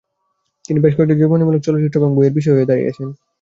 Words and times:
তিনি 0.65 0.79
বেশ 0.83 0.93
কয়েকটি 0.95 1.15
জীবনীমূলক 1.21 1.61
চলচ্চিত্র 1.63 1.99
এবং 2.01 2.09
বইয়ের 2.15 2.37
বিষয় 2.37 2.55
হয়ে 2.55 2.69
দাঁড়িয়েছেন। 2.69 3.07